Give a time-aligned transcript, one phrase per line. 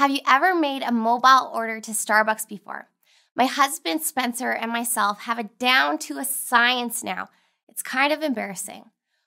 [0.00, 2.88] Have you ever made a mobile order to Starbucks before?
[3.36, 7.28] My husband Spencer and myself have it down to a science now.
[7.68, 8.84] It's kind of embarrassing.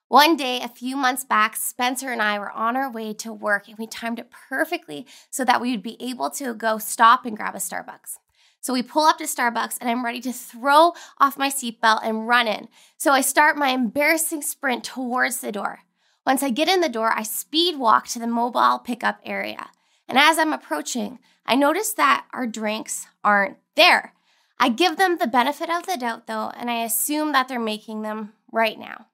[0.07, 3.67] One day, a few months back, Spencer and I were on our way to work
[3.67, 7.37] and we timed it perfectly so that we would be able to go stop and
[7.37, 8.17] grab a Starbucks.
[8.59, 12.27] So we pull up to Starbucks and I'm ready to throw off my seatbelt and
[12.27, 12.67] run in.
[12.97, 15.81] So I start my embarrassing sprint towards the door.
[16.25, 19.69] Once I get in the door, I speed walk to the mobile pickup area.
[20.13, 24.13] And as I'm approaching, I notice that our drinks aren't there.
[24.59, 28.03] I give them the benefit of the doubt though, and I assume that they're making
[28.03, 29.07] them right now.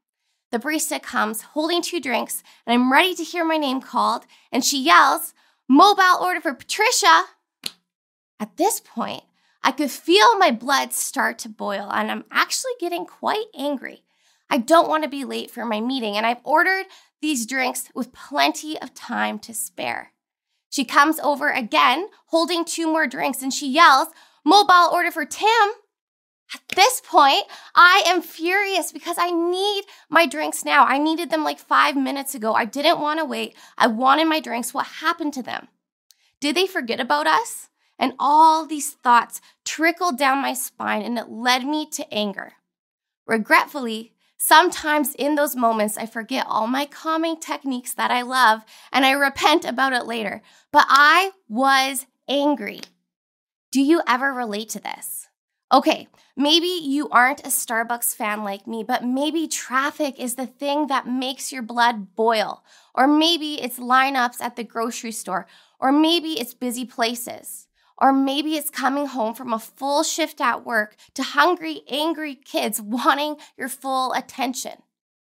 [0.51, 4.65] The barista comes holding two drinks, and I'm ready to hear my name called, and
[4.65, 5.33] she yells,
[5.69, 7.27] Mobile order for Patricia.
[8.37, 9.23] At this point,
[9.63, 14.03] I could feel my blood start to boil, and I'm actually getting quite angry.
[14.49, 16.87] I don't want to be late for my meeting, and I've ordered
[17.21, 20.11] these drinks with plenty of time to spare.
[20.69, 24.09] She comes over again, holding two more drinks, and she yells,
[24.45, 25.69] Mobile order for Tim.
[26.53, 27.43] At this point,
[27.75, 30.85] I am furious because I need my drinks now.
[30.85, 32.53] I needed them like five minutes ago.
[32.53, 33.55] I didn't want to wait.
[33.77, 34.73] I wanted my drinks.
[34.73, 35.67] What happened to them?
[36.39, 37.69] Did they forget about us?
[37.99, 42.53] And all these thoughts trickled down my spine and it led me to anger.
[43.27, 49.05] Regretfully, Sometimes in those moments, I forget all my calming techniques that I love and
[49.05, 50.41] I repent about it later.
[50.71, 52.79] But I was angry.
[53.71, 55.27] Do you ever relate to this?
[55.73, 60.87] Okay, maybe you aren't a Starbucks fan like me, but maybe traffic is the thing
[60.87, 62.63] that makes your blood boil.
[62.95, 65.47] Or maybe it's lineups at the grocery store,
[65.81, 67.67] or maybe it's busy places.
[68.01, 72.81] Or maybe it's coming home from a full shift at work to hungry, angry kids
[72.81, 74.83] wanting your full attention.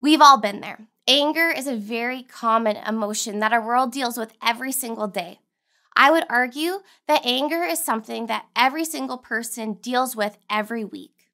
[0.02, 0.88] We've all been there.
[1.08, 5.40] Anger is a very common emotion that our world deals with every single day.
[5.96, 11.28] I would argue that anger is something that every single person deals with every week.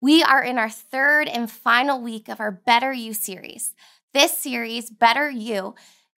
[0.00, 3.74] We are in our third and final week of our Better You series.
[4.14, 5.74] This series, Better You,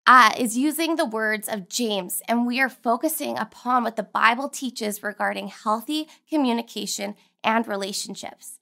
[0.07, 4.49] uh, is using the words of James, and we are focusing upon what the Bible
[4.49, 8.59] teaches regarding healthy communication and relationships.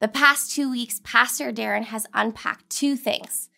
[0.00, 3.48] The past two weeks, Pastor Darren has unpacked two things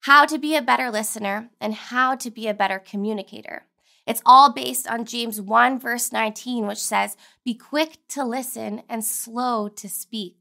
[0.00, 3.64] how to be a better listener and how to be a better communicator.
[4.06, 9.04] It's all based on James 1, verse 19, which says, Be quick to listen and
[9.04, 10.36] slow to speak.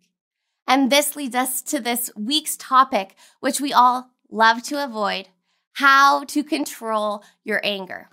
[0.67, 5.29] And this leads us to this week's topic, which we all love to avoid
[5.75, 8.07] how to control your anger.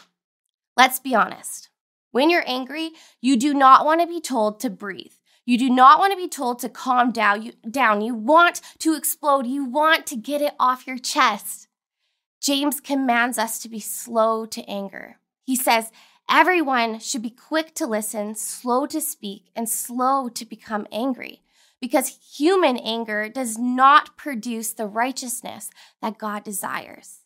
[0.76, 1.68] Let's be honest.
[2.10, 2.90] When you're angry,
[3.20, 5.12] you do not want to be told to breathe.
[5.44, 7.42] You do not want to be told to calm down.
[7.42, 8.00] You, down.
[8.00, 9.46] you want to explode.
[9.46, 11.68] You want to get it off your chest.
[12.40, 15.18] James commands us to be slow to anger.
[15.44, 15.92] He says,
[16.28, 21.42] Everyone should be quick to listen, slow to speak, and slow to become angry,
[21.80, 27.21] because human anger does not produce the righteousness that God desires.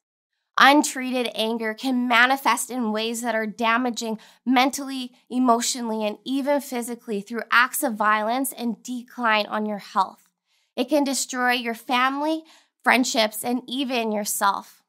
[0.58, 7.42] Untreated anger can manifest in ways that are damaging mentally, emotionally, and even physically through
[7.50, 10.28] acts of violence and decline on your health.
[10.74, 12.44] It can destroy your family,
[12.82, 14.82] friendships, and even yourself.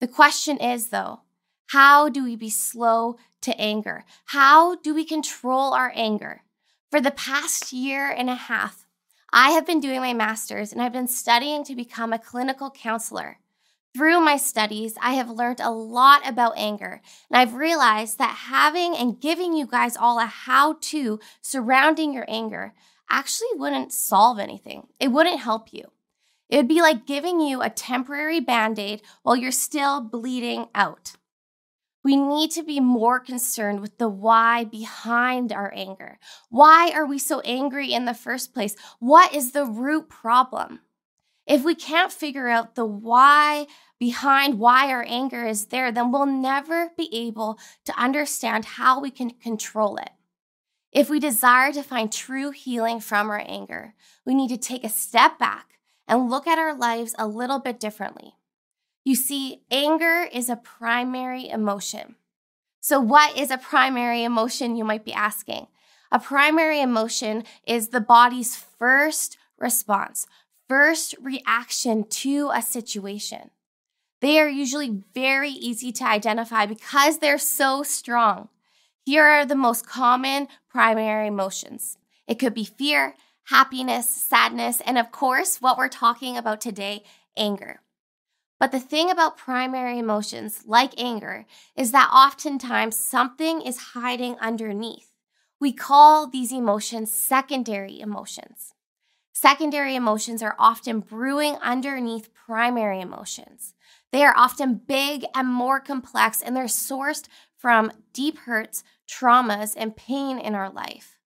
[0.00, 1.20] The question is, though,
[1.68, 4.04] how do we be slow to anger?
[4.26, 6.42] How do we control our anger?
[6.90, 8.86] For the past year and a half,
[9.32, 13.38] I have been doing my master's and I've been studying to become a clinical counselor.
[13.98, 18.94] Through my studies, I have learned a lot about anger, and I've realized that having
[18.94, 22.74] and giving you guys all a how to surrounding your anger
[23.10, 24.86] actually wouldn't solve anything.
[25.00, 25.90] It wouldn't help you.
[26.48, 31.16] It would be like giving you a temporary band aid while you're still bleeding out.
[32.04, 36.20] We need to be more concerned with the why behind our anger.
[36.50, 38.76] Why are we so angry in the first place?
[39.00, 40.82] What is the root problem?
[41.48, 43.66] If we can't figure out the why
[43.98, 49.10] behind why our anger is there, then we'll never be able to understand how we
[49.10, 50.10] can control it.
[50.92, 53.94] If we desire to find true healing from our anger,
[54.26, 57.80] we need to take a step back and look at our lives a little bit
[57.80, 58.34] differently.
[59.04, 62.16] You see, anger is a primary emotion.
[62.80, 65.66] So, what is a primary emotion, you might be asking?
[66.12, 70.26] A primary emotion is the body's first response,
[70.68, 73.50] first reaction to a situation.
[74.20, 78.48] They are usually very easy to identify because they're so strong.
[79.04, 81.96] Here are the most common primary emotions
[82.28, 87.02] it could be fear, happiness, sadness, and of course, what we're talking about today
[87.36, 87.80] anger.
[88.60, 95.12] But the thing about primary emotions, like anger, is that oftentimes something is hiding underneath.
[95.58, 98.74] We call these emotions secondary emotions.
[99.40, 103.72] Secondary emotions are often brewing underneath primary emotions.
[104.10, 109.96] They are often big and more complex, and they're sourced from deep hurts, traumas, and
[109.96, 111.18] pain in our life.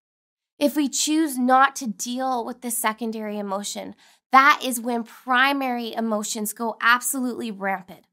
[0.59, 3.95] If we choose not to deal with the secondary emotion,
[4.31, 8.05] that is when primary emotions go absolutely rampant.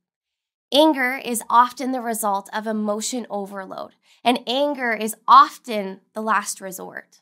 [0.73, 7.19] Anger is often the result of emotion overload, and anger is often the last resort.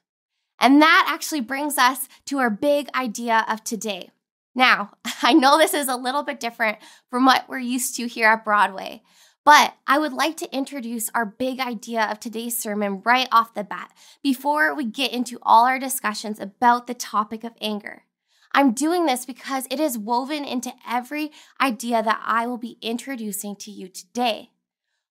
[0.59, 4.09] And that actually brings us to our big idea of today.
[4.55, 8.27] Now, I know this is a little bit different from what we're used to here
[8.27, 9.03] at Broadway,
[9.45, 13.63] but I would like to introduce our big idea of today's sermon right off the
[13.63, 18.03] bat before we get into all our discussions about the topic of anger.
[18.51, 21.31] I'm doing this because it is woven into every
[21.61, 24.51] idea that I will be introducing to you today.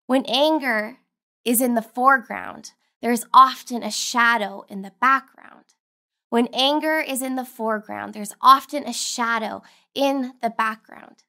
[0.06, 0.98] When anger
[1.44, 2.72] is in the foreground,
[3.06, 5.62] there is often a shadow in the background.
[6.28, 9.62] When anger is in the foreground, there's often a shadow
[9.94, 11.22] in the background.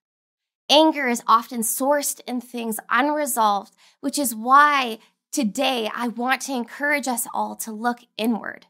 [0.72, 4.98] Anger is often sourced in things unresolved, which is why
[5.32, 8.66] today I want to encourage us all to look inward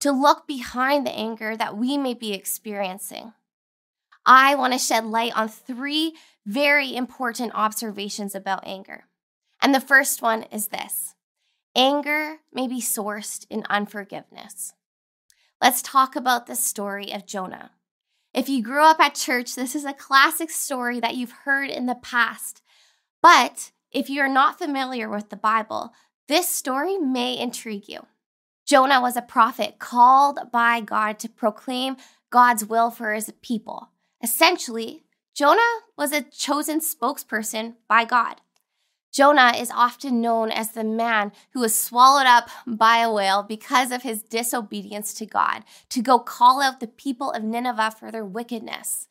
[0.00, 3.34] to look behind the anger that we may be experiencing.
[4.24, 6.14] I want to shed light on three
[6.46, 9.04] very important observations about anger.
[9.60, 11.14] And the first one is this
[11.78, 14.74] anger may be sourced in unforgiveness.
[15.62, 17.70] Let's talk about the story of Jonah.
[18.34, 21.86] If you grew up at church, this is a classic story that you've heard in
[21.86, 22.62] the past.
[23.22, 25.92] But if you're not familiar with the Bible,
[26.26, 28.06] this story may intrigue you.
[28.66, 31.96] Jonah was a prophet called by God to proclaim
[32.30, 33.90] God's will for his people.
[34.22, 35.04] Essentially,
[35.34, 35.62] Jonah
[35.96, 38.40] was a chosen spokesperson by God.
[39.18, 43.90] Jonah is often known as the man who was swallowed up by a whale because
[43.90, 48.24] of his disobedience to God, to go call out the people of Nineveh for their
[48.24, 49.08] wickedness.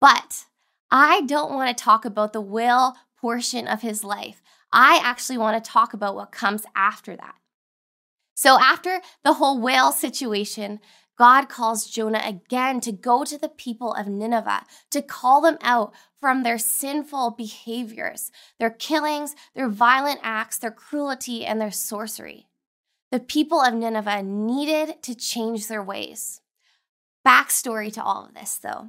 [0.00, 0.46] But
[0.90, 4.40] I don't want to talk about the whale portion of his life.
[4.72, 7.34] I actually want to talk about what comes after that.
[8.34, 10.80] So, after the whole whale situation,
[11.20, 15.92] God calls Jonah again to go to the people of Nineveh, to call them out
[16.18, 22.46] from their sinful behaviors, their killings, their violent acts, their cruelty, and their sorcery.
[23.10, 26.40] The people of Nineveh needed to change their ways.
[27.22, 28.88] Backstory to all of this, though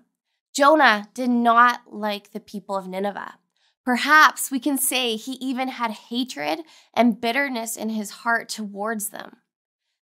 [0.56, 3.40] Jonah did not like the people of Nineveh.
[3.84, 6.62] Perhaps we can say he even had hatred
[6.94, 9.41] and bitterness in his heart towards them.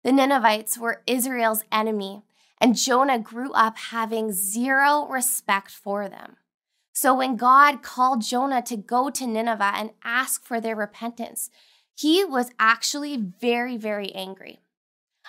[0.06, 2.23] The Ninevites were Israel's enemy,
[2.61, 6.37] and Jonah grew up having zero respect for them.
[6.93, 11.50] So when God called Jonah to go to Nineveh and ask for their repentance,
[11.93, 14.61] he was actually very, very angry.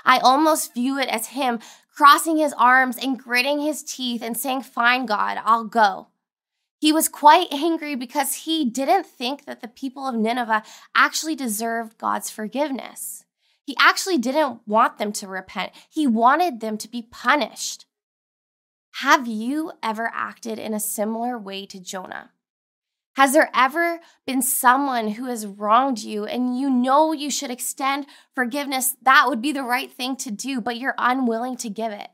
[0.05, 1.57] I almost view it as him
[1.95, 6.09] crossing his arms and gritting his teeth and saying, Fine, God, I'll go.
[6.79, 10.61] He was quite angry because he didn't think that the people of Nineveh
[10.93, 13.23] actually deserved God's forgiveness.
[13.67, 17.85] He actually didn't want them to repent, he wanted them to be punished.
[19.01, 22.31] Have you ever acted in a similar way to Jonah?
[23.17, 28.05] Has there ever been someone who has wronged you and you know you should extend
[28.33, 28.95] forgiveness?
[29.01, 32.07] That would be the right thing to do, but you're unwilling to give it.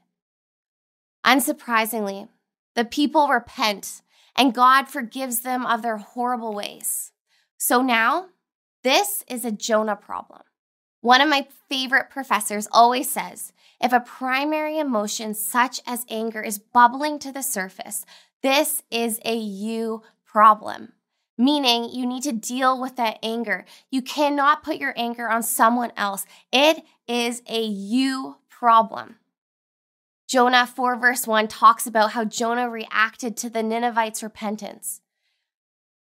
[1.24, 2.30] Unsurprisingly,
[2.74, 4.02] the people repent
[4.36, 7.12] and God forgives them of their horrible ways.
[7.60, 8.30] So now,
[8.84, 10.42] this is a Jonah problem.
[11.04, 16.60] One of my favorite professors always says if a primary emotion such as anger is
[16.60, 18.06] bubbling to the surface,
[18.42, 20.94] this is a you problem,
[21.38, 23.66] meaning you need to deal with that anger.
[23.92, 29.18] You cannot put your anger on someone else, it is a you problem.
[30.26, 35.02] Jonah 4, verse 1 talks about how Jonah reacted to the Ninevites' repentance.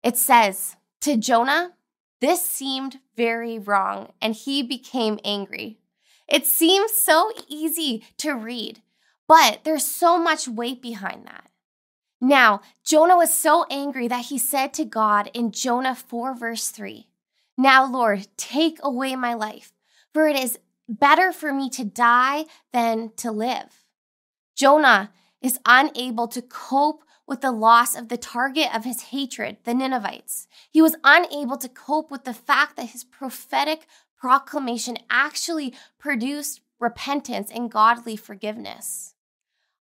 [0.01, 1.73] It says, To Jonah,
[2.23, 5.79] this seemed very wrong, and he became angry.
[6.27, 8.81] It seems so easy to read,
[9.27, 11.49] but there's so much weight behind that.
[12.21, 17.07] Now, Jonah was so angry that he said to God in Jonah 4, verse 3
[17.57, 19.73] Now, Lord, take away my life,
[20.13, 23.83] for it is better for me to die than to live.
[24.55, 25.11] Jonah
[25.41, 30.47] is unable to cope with the loss of the target of his hatred, the Ninevites.
[30.69, 33.87] He was unable to cope with the fact that his prophetic
[34.17, 39.15] proclamation actually produced repentance and godly forgiveness.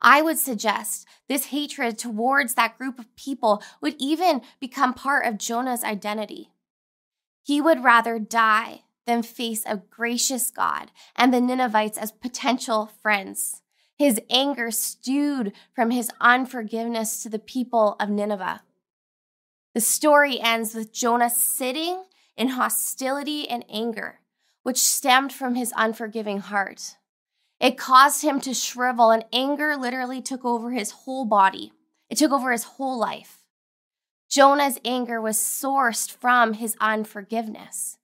[0.02, 5.38] I would suggest this hatred towards that group of people would even become part of
[5.38, 6.50] Jonah's identity.
[7.44, 13.62] He would rather die than face a gracious God and the Ninevites as potential friends.
[14.02, 18.64] His anger stewed from his unforgiveness to the people of Nineveh.
[19.76, 22.06] The story ends with Jonah sitting
[22.36, 24.22] in hostility and anger,
[24.64, 26.98] which stemmed from his unforgiving heart.
[27.60, 31.72] It caused him to shrivel, and anger literally took over his whole body.
[32.10, 33.44] It took over his whole life.
[34.28, 38.00] Jonah's anger was sourced from his unforgiveness.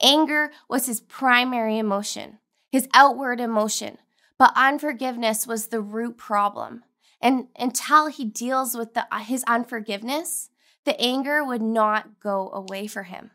[0.00, 2.38] Anger was his primary emotion,
[2.70, 3.98] his outward emotion,
[4.38, 6.84] but unforgiveness was the root problem.
[7.20, 10.50] And until he deals with the, his unforgiveness,
[10.84, 13.30] the anger would not go away for him.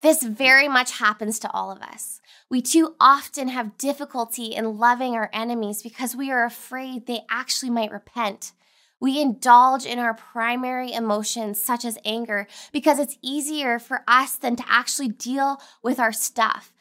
[0.00, 2.20] This very much happens to all of us.
[2.48, 7.70] We too often have difficulty in loving our enemies because we are afraid they actually
[7.70, 8.52] might repent.
[9.00, 14.54] We indulge in our primary emotions, such as anger, because it's easier for us than
[14.56, 16.72] to actually deal with our stuff,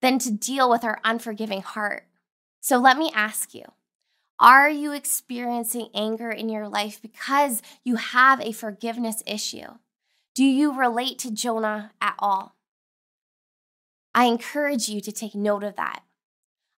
[0.00, 2.06] than to deal with our unforgiving heart.
[2.64, 3.64] So let me ask you
[4.40, 9.74] Are you experiencing anger in your life because you have a forgiveness issue?
[10.34, 12.56] Do you relate to Jonah at all?
[14.14, 16.04] I encourage you to take note of that.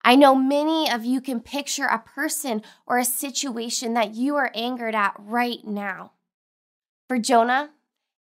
[0.04, 4.50] I know many of you can picture a person or a situation that you are
[4.56, 6.14] angered at right now.
[7.08, 7.70] For Jonah,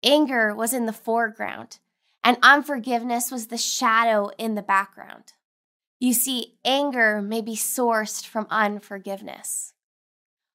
[0.02, 1.78] anger was in the foreground,
[2.24, 5.34] and unforgiveness was the shadow in the background.
[6.00, 9.74] You see, anger may be sourced from unforgiveness.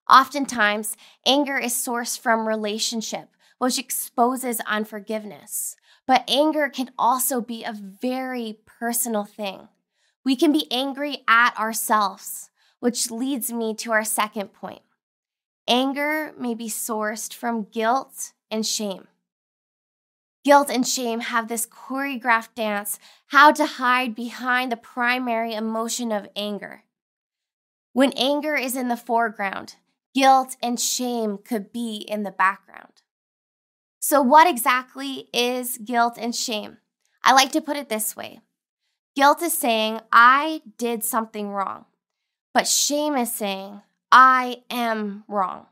[0.09, 5.75] Oftentimes, anger is sourced from relationship, which exposes unforgiveness.
[6.07, 9.69] But anger can also be a very personal thing.
[10.23, 12.49] We can be angry at ourselves,
[12.79, 14.81] which leads me to our second point.
[15.67, 19.07] Anger may be sourced from guilt and shame.
[20.45, 26.29] Guilt and shame have this choreographed dance how to hide behind the primary emotion of
[26.35, 26.83] anger.
[27.93, 29.75] When anger is in the foreground,
[30.13, 33.01] guilt and shame could be in the background.
[33.99, 36.77] So, what exactly is guilt and shame?
[37.23, 38.41] I like to put it this way
[39.15, 41.85] Guilt is saying, I did something wrong.
[42.53, 45.65] But shame is saying, I am wrong.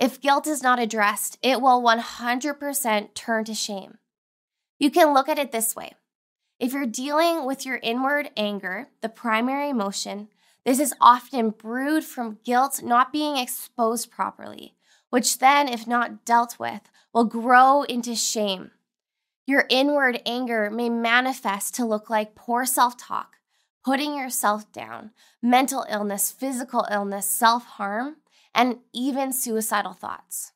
[0.00, 3.98] If guilt is not addressed, it will 100% turn to shame.
[4.78, 5.92] You can look at it this way
[6.58, 10.28] if you're dealing with your inward anger, the primary emotion,
[10.64, 14.74] this is often brewed from guilt not being exposed properly,
[15.10, 16.82] which then, if not dealt with,
[17.14, 18.70] will grow into shame.
[19.46, 23.36] Your inward anger may manifest to look like poor self talk,
[23.84, 25.10] putting yourself down,
[25.42, 28.16] mental illness, physical illness, self harm,
[28.54, 30.52] and even suicidal thoughts.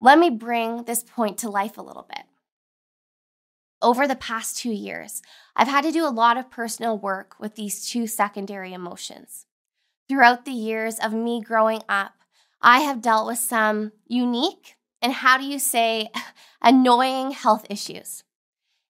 [0.00, 2.24] Let me bring this point to life a little bit.
[3.80, 5.22] Over the past two years,
[5.54, 9.46] I've had to do a lot of personal work with these two secondary emotions.
[10.08, 12.12] Throughout the years of me growing up,
[12.60, 16.10] I have dealt with some unique and how do you say
[16.62, 18.24] annoying health issues.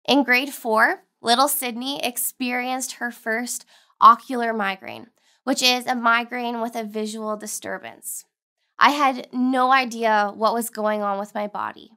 [0.06, 3.66] In grade four, little Sydney experienced her first
[4.00, 5.08] ocular migraine,
[5.48, 8.26] which is a migraine with a visual disturbance.
[8.78, 11.92] I had no idea what was going on with my body.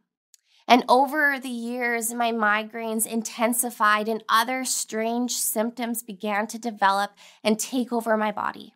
[0.69, 7.11] And over the years, my migraines intensified and other strange symptoms began to develop
[7.43, 8.73] and take over my body.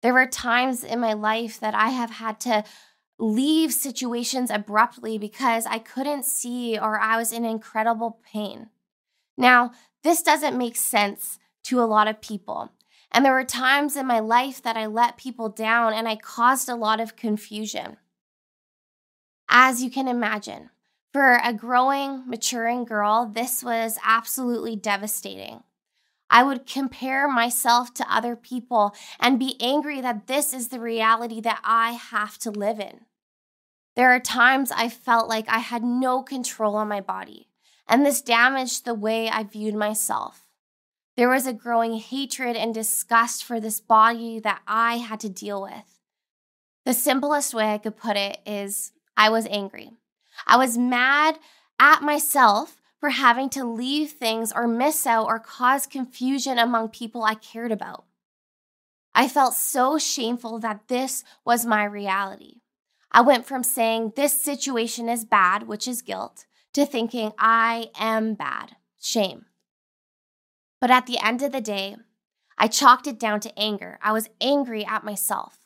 [0.00, 2.64] There were times in my life that I have had to
[3.18, 8.70] leave situations abruptly because I couldn't see or I was in incredible pain.
[9.36, 9.72] Now,
[10.02, 12.70] this doesn't make sense to a lot of people.
[13.12, 16.68] And there were times in my life that I let people down and I caused
[16.68, 17.98] a lot of confusion.
[19.48, 20.70] As you can imagine,
[21.12, 25.62] for a growing, maturing girl, this was absolutely devastating.
[26.30, 31.42] I would compare myself to other people and be angry that this is the reality
[31.42, 33.02] that I have to live in.
[33.94, 37.48] There are times I felt like I had no control on my body,
[37.86, 40.41] and this damaged the way I viewed myself.
[41.16, 45.62] There was a growing hatred and disgust for this body that I had to deal
[45.62, 46.00] with.
[46.84, 49.92] The simplest way I could put it is I was angry.
[50.46, 51.38] I was mad
[51.78, 57.24] at myself for having to leave things or miss out or cause confusion among people
[57.24, 58.04] I cared about.
[59.14, 62.60] I felt so shameful that this was my reality.
[63.10, 68.34] I went from saying this situation is bad, which is guilt, to thinking I am
[68.34, 69.44] bad, shame.
[70.82, 71.94] But at the end of the day,
[72.58, 74.00] I chalked it down to anger.
[74.02, 75.60] I was angry at myself.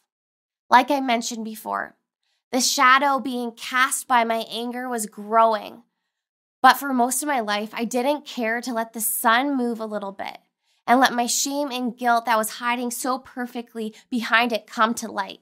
[0.68, 1.96] Like I mentioned before,
[2.52, 5.84] the shadow being cast by my anger was growing.
[6.60, 9.86] But for most of my life, I didn't care to let the sun move a
[9.86, 10.36] little bit
[10.86, 15.10] and let my shame and guilt that was hiding so perfectly behind it come to
[15.10, 15.40] light.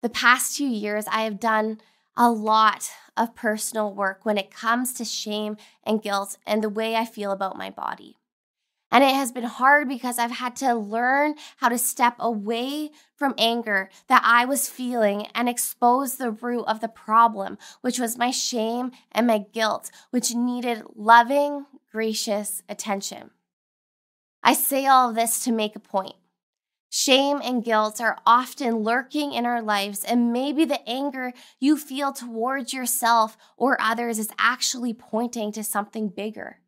[0.00, 1.82] The past two years, I have done
[2.16, 6.96] a lot of personal work when it comes to shame and guilt and the way
[6.96, 8.16] I feel about my body.
[8.94, 13.34] And it has been hard because I've had to learn how to step away from
[13.38, 18.30] anger that I was feeling and expose the root of the problem, which was my
[18.30, 23.30] shame and my guilt, which needed loving, gracious attention.
[24.44, 26.14] I say all this to make a point.
[26.88, 32.12] Shame and guilt are often lurking in our lives, and maybe the anger you feel
[32.12, 36.60] towards yourself or others is actually pointing to something bigger.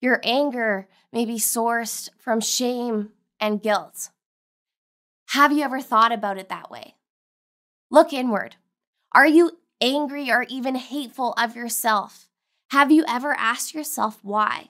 [0.00, 3.10] Your anger may be sourced from shame
[3.40, 4.10] and guilt.
[5.30, 6.94] Have you ever thought about it that way?
[7.90, 8.56] Look inward.
[9.12, 12.28] Are you angry or even hateful of yourself?
[12.70, 14.68] Have you ever asked yourself why?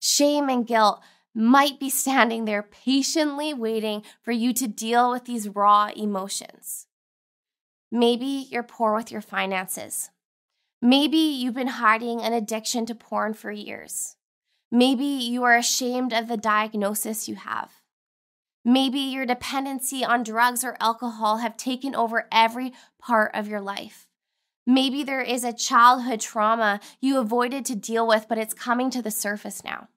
[0.00, 1.00] Shame and guilt
[1.34, 6.86] might be standing there patiently waiting for you to deal with these raw emotions.
[7.92, 10.10] Maybe you're poor with your finances.
[10.80, 14.14] Maybe you've been hiding an addiction to porn for years.
[14.70, 17.72] Maybe you are ashamed of the diagnosis you have.
[18.64, 24.06] Maybe your dependency on drugs or alcohol have taken over every part of your life.
[24.66, 29.02] Maybe there is a childhood trauma you avoided to deal with, but it's coming to
[29.02, 29.88] the surface now.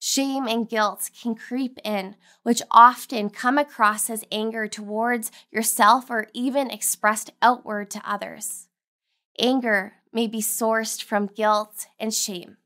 [0.00, 6.26] Shame and guilt can creep in, which often come across as anger towards yourself or
[6.34, 8.67] even expressed outward to others.
[9.38, 12.56] Anger may be sourced from guilt and shame.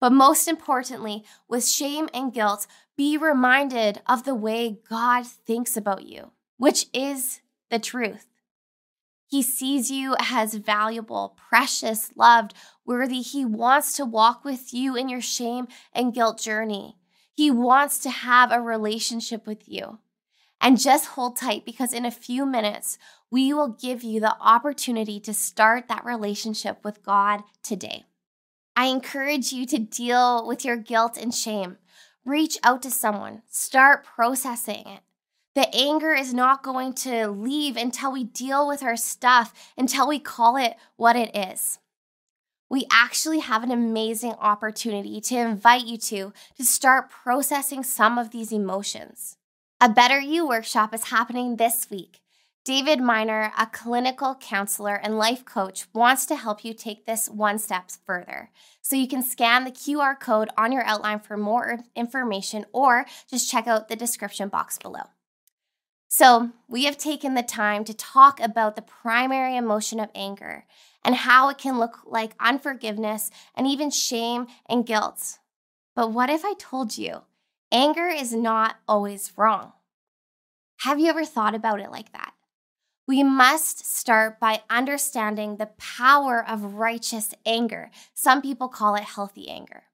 [0.00, 2.66] But most importantly, with shame and guilt,
[2.96, 7.40] be reminded of the way God thinks about you, which is
[7.70, 8.26] the truth.
[9.26, 12.54] He sees you as valuable, precious, loved,
[12.86, 13.20] worthy.
[13.20, 16.98] He wants to walk with you in your shame and guilt journey.
[17.34, 19.98] He wants to have a relationship with you.
[20.64, 22.96] And just hold tight because in a few minutes,
[23.30, 28.04] we will give you the opportunity to start that relationship with God today.
[28.74, 31.76] I encourage you to deal with your guilt and shame.
[32.24, 35.00] Reach out to someone, start processing it.
[35.54, 40.18] The anger is not going to leave until we deal with our stuff, until we
[40.18, 41.78] call it what it is.
[42.70, 48.30] We actually have an amazing opportunity to invite you to to start processing some of
[48.30, 49.36] these emotions.
[49.80, 52.20] A Better You workshop is happening this week.
[52.64, 57.58] David Miner, a clinical counselor and life coach, wants to help you take this one
[57.58, 58.50] step further.
[58.80, 63.50] So you can scan the QR code on your outline for more information or just
[63.50, 65.02] check out the description box below.
[66.08, 70.64] So, we have taken the time to talk about the primary emotion of anger
[71.04, 75.38] and how it can look like unforgiveness and even shame and guilt.
[75.96, 77.22] But what if I told you
[77.72, 79.72] anger is not always wrong?
[80.78, 82.34] Have you ever thought about it like that?
[83.06, 87.90] We must start by understanding the power of righteous anger.
[88.14, 89.84] Some people call it healthy anger.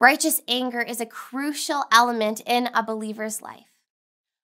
[0.00, 3.66] Righteous anger is a crucial element in a believer's life.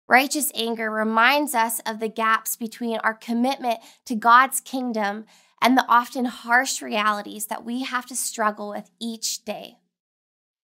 [0.09, 5.27] Righteous anger reminds us of the gaps between our commitment to God's kingdom
[5.61, 9.79] and the often harsh realities that we have to struggle with each day.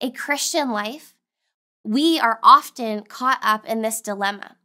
[0.02, 1.13] A Christian life,
[1.84, 4.56] we are often caught up in this dilemma.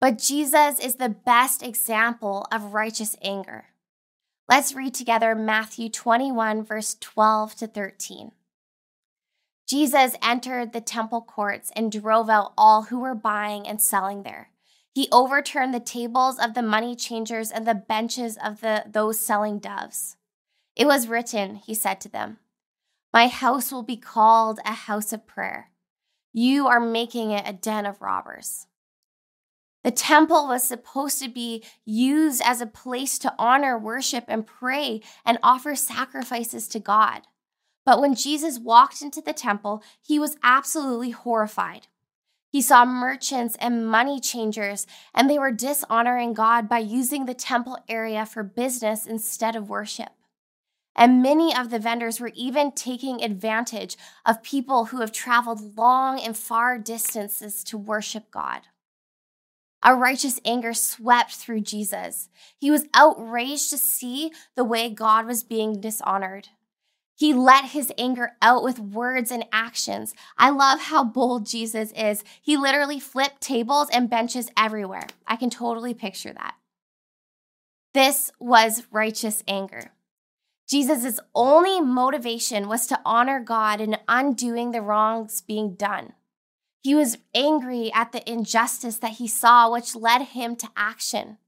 [0.00, 3.66] But Jesus is the best example of righteous anger.
[4.48, 8.32] Let's read together Matthew 21, verse 12 to 13.
[9.68, 14.50] Jesus entered the temple courts and drove out all who were buying and selling there.
[14.92, 19.60] He overturned the tables of the money changers and the benches of the, those selling
[19.60, 20.16] doves.
[20.74, 22.38] It was written, he said to them,
[23.12, 25.69] My house will be called a house of prayer.
[26.32, 28.66] You are making it a den of robbers.
[29.82, 35.00] The temple was supposed to be used as a place to honor, worship, and pray
[35.24, 37.22] and offer sacrifices to God.
[37.86, 41.86] But when Jesus walked into the temple, he was absolutely horrified.
[42.50, 47.78] He saw merchants and money changers, and they were dishonoring God by using the temple
[47.88, 50.10] area for business instead of worship.
[51.00, 56.20] And many of the vendors were even taking advantage of people who have traveled long
[56.20, 58.60] and far distances to worship God.
[59.82, 62.28] A righteous anger swept through Jesus.
[62.58, 66.48] He was outraged to see the way God was being dishonored.
[67.14, 70.12] He let his anger out with words and actions.
[70.36, 72.22] I love how bold Jesus is.
[72.42, 75.06] He literally flipped tables and benches everywhere.
[75.26, 76.56] I can totally picture that.
[77.94, 79.92] This was righteous anger.
[80.70, 86.12] Jesus' only motivation was to honor God in undoing the wrongs being done.
[86.80, 91.38] He was angry at the injustice that he saw, which led him to action.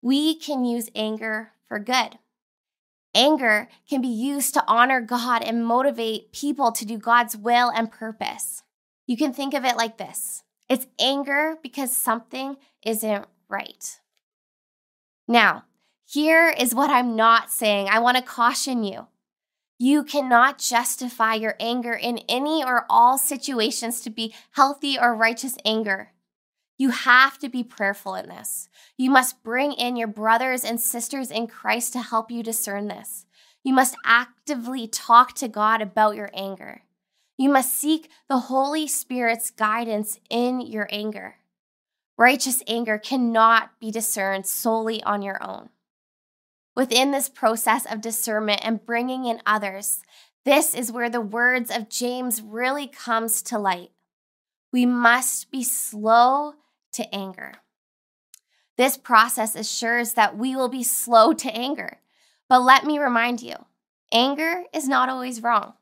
[0.00, 2.18] We can use anger for good.
[3.16, 7.90] Anger can be used to honor God and motivate people to do God's will and
[7.90, 8.62] purpose.
[9.08, 13.98] You can think of it like this it's anger because something isn't right.
[15.26, 15.64] Now,
[16.12, 17.86] here is what I'm not saying.
[17.88, 19.06] I want to caution you.
[19.78, 25.56] You cannot justify your anger in any or all situations to be healthy or righteous
[25.64, 26.10] anger.
[26.76, 28.68] You have to be prayerful in this.
[28.98, 33.24] You must bring in your brothers and sisters in Christ to help you discern this.
[33.62, 36.82] You must actively talk to God about your anger.
[37.38, 41.36] You must seek the Holy Spirit's guidance in your anger.
[42.18, 45.68] Righteous anger cannot be discerned solely on your own.
[46.76, 50.02] Within this process of discernment and bringing in others,
[50.44, 53.90] this is where the words of James really comes to light.
[54.72, 56.54] We must be slow
[56.92, 57.54] to anger.
[58.76, 61.98] This process assures that we will be slow to anger.
[62.48, 63.66] But let me remind you
[64.12, 65.74] anger is not always wrong.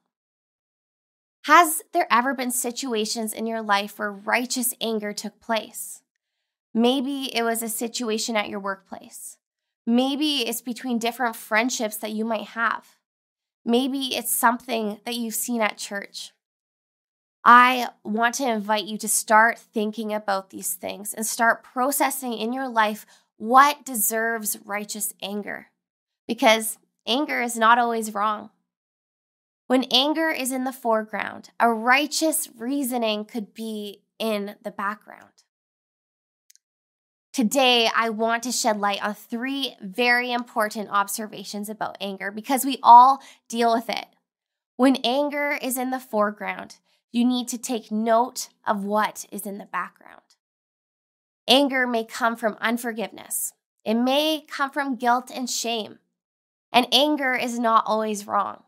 [1.45, 6.03] Has there ever been situations in your life where righteous anger took place?
[6.75, 9.39] Maybe it was a situation at your workplace.
[9.89, 12.99] Maybe it's between different friendships that you might have.
[13.65, 16.33] Maybe it's something that you've seen at church.
[17.43, 22.53] I want to invite you to start thinking about these things and start processing in
[22.53, 23.07] your life
[23.39, 25.69] what deserves righteous anger.
[26.27, 28.51] Because anger is not always wrong.
[29.69, 35.38] When anger is in the foreground, a righteous reasoning could be in the background.
[37.39, 42.81] Today, I want to shed light on three very important observations about anger because we
[42.83, 44.07] all deal with it.
[44.75, 46.79] When anger is in the foreground,
[47.13, 50.23] you need to take note of what is in the background.
[51.47, 53.53] Anger may come from unforgiveness,
[53.85, 56.01] it may come from guilt and shame,
[56.73, 58.65] and anger is not always wrong.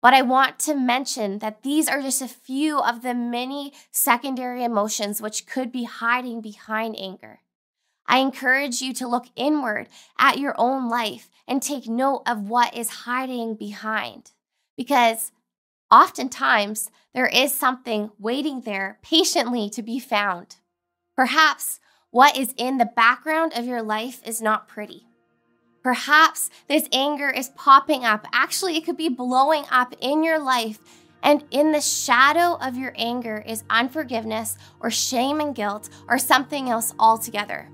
[0.00, 4.62] But I want to mention that these are just a few of the many secondary
[4.62, 7.40] emotions which could be hiding behind anger.
[8.08, 12.74] I encourage you to look inward at your own life and take note of what
[12.74, 14.32] is hiding behind.
[14.76, 15.30] Because
[15.90, 20.56] oftentimes there is something waiting there patiently to be found.
[21.14, 25.04] Perhaps what is in the background of your life is not pretty.
[25.82, 28.26] Perhaps this anger is popping up.
[28.32, 30.78] Actually, it could be blowing up in your life.
[31.22, 36.70] And in the shadow of your anger is unforgiveness or shame and guilt or something
[36.70, 37.68] else altogether.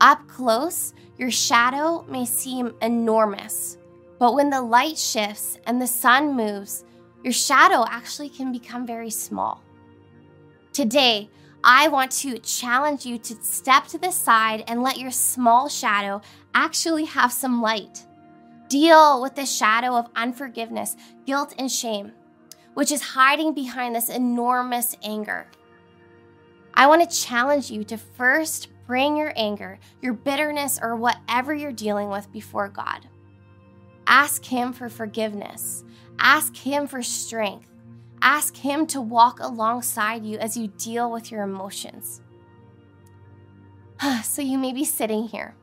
[0.00, 3.78] Up close, your shadow may seem enormous,
[4.18, 6.84] but when the light shifts and the sun moves,
[7.24, 9.62] your shadow actually can become very small.
[10.72, 11.30] Today,
[11.64, 16.20] I want to challenge you to step to the side and let your small shadow
[16.54, 18.04] actually have some light.
[18.68, 22.12] Deal with the shadow of unforgiveness, guilt, and shame,
[22.74, 25.46] which is hiding behind this enormous anger.
[26.74, 31.72] I want to challenge you to first bring your anger, your bitterness, or whatever you're
[31.72, 33.06] dealing with before God.
[34.06, 35.84] Ask Him for forgiveness.
[36.18, 37.68] Ask Him for strength.
[38.22, 42.20] Ask Him to walk alongside you as you deal with your emotions.
[44.24, 45.54] so you may be sitting here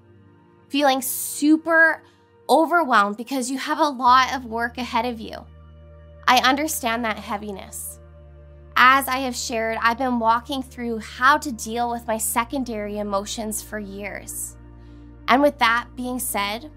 [0.73, 2.01] feeling super
[2.49, 5.45] overwhelmed because you have a lot of work ahead of you.
[6.27, 7.99] I understand that heaviness.
[8.75, 13.61] As I have shared, I've been walking through how to deal with my secondary emotions
[13.61, 14.57] for years.
[15.27, 16.71] And with that being said,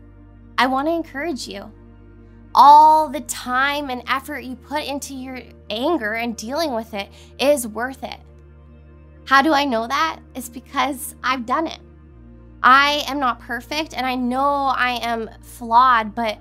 [0.59, 1.73] I want to encourage you
[2.55, 7.69] all the time and effort you put into your anger and dealing with it is
[7.69, 8.19] worth it.
[9.27, 10.21] How do I know that?
[10.35, 11.81] It's because I've done it.
[12.63, 16.39] I am not perfect and I know I am flawed, but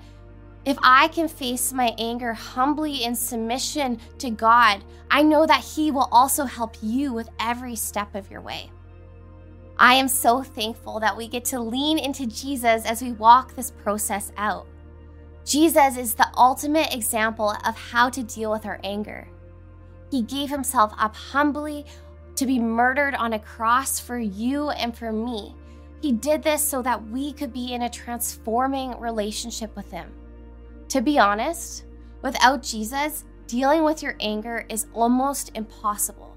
[0.66, 5.92] if I can face my anger humbly in submission to God, I know that He
[5.92, 8.70] will also help you with every step of your way.
[9.78, 13.70] I am so thankful that we get to lean into Jesus as we walk this
[13.70, 14.66] process out.
[15.44, 19.28] Jesus is the ultimate example of how to deal with our anger.
[20.10, 21.86] He gave himself up humbly
[22.34, 25.54] to be murdered on a cross for you and for me.
[26.02, 30.12] He did this so that we could be in a transforming relationship with him.
[30.88, 31.84] To be honest,
[32.22, 36.36] without Jesus, dealing with your anger is almost impossible.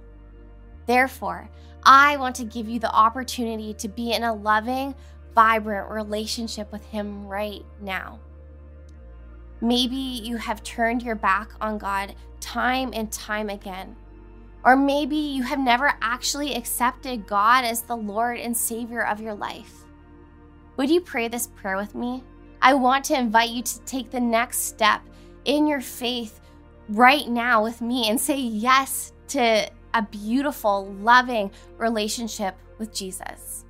[0.86, 1.50] Therefore,
[1.84, 4.96] I want to give you the opportunity to be in a loving,
[5.36, 8.20] vibrant relationship with Him right now.
[9.62, 13.96] Maybe you have turned your back on God time and time again.
[14.64, 19.34] Or maybe you have never actually accepted God as the Lord and Savior of your
[19.34, 19.86] life.
[20.78, 22.24] Would you pray this prayer with me?
[22.62, 25.02] I want to invite you to take the next step
[25.46, 26.42] in your faith
[26.90, 33.66] right now with me and say yes to a beautiful, loving relationship with Jesus.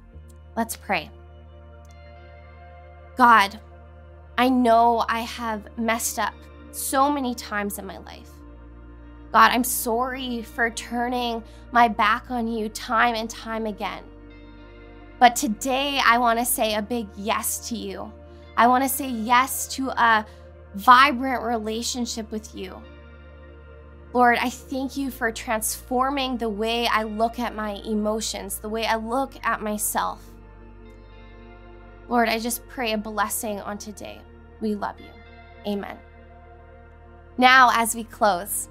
[0.56, 1.10] Let's pray.
[3.15, 3.60] God,
[4.38, 6.34] I know I have messed up
[6.71, 8.30] so many times in my life.
[9.32, 14.04] God, I'm sorry for turning my back on you time and time again.
[15.19, 18.12] But today, I want to say a big yes to you.
[18.60, 20.26] I want to say yes to a
[20.76, 22.84] vibrant relationship with you.
[24.12, 28.86] Lord, I thank you for transforming the way I look at my emotions, the way
[28.86, 30.22] I look at myself.
[32.10, 34.19] Lord, I just pray a blessing on today.
[34.60, 35.72] We love you.
[35.72, 35.98] Amen.
[37.38, 38.67] Now, as we close,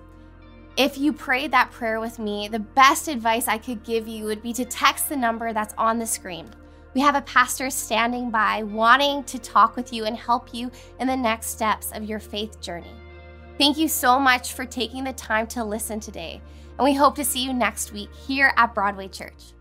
[0.77, 4.43] if you prayed that prayer with me, the best advice I could give you would
[4.43, 6.51] be to text the number that's on the screen.
[6.95, 11.07] We have a pastor standing by wanting to talk with you and help you in
[11.07, 12.93] the next steps of your faith journey.
[13.59, 16.41] Thank you so much for taking the time to listen today,
[16.79, 19.53] and we hope to see you next week here at Broadway Church.